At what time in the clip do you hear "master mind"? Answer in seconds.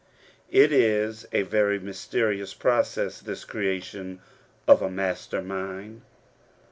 4.89-6.01